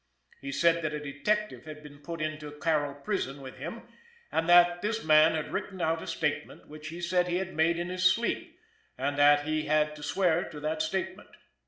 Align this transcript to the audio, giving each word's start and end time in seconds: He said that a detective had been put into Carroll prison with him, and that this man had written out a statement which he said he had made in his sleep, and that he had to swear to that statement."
He 0.41 0.51
said 0.51 0.81
that 0.81 0.95
a 0.95 0.99
detective 0.99 1.65
had 1.65 1.83
been 1.83 1.99
put 1.99 2.23
into 2.23 2.53
Carroll 2.59 2.95
prison 2.95 3.39
with 3.39 3.57
him, 3.57 3.83
and 4.31 4.49
that 4.49 4.81
this 4.81 5.03
man 5.03 5.35
had 5.35 5.53
written 5.53 5.79
out 5.79 6.01
a 6.01 6.07
statement 6.07 6.67
which 6.67 6.87
he 6.87 6.99
said 6.99 7.27
he 7.27 7.37
had 7.37 7.53
made 7.53 7.77
in 7.77 7.89
his 7.89 8.03
sleep, 8.11 8.59
and 8.97 9.15
that 9.19 9.43
he 9.45 9.67
had 9.67 9.95
to 9.95 10.01
swear 10.01 10.45
to 10.49 10.59
that 10.59 10.81
statement." 10.81 11.29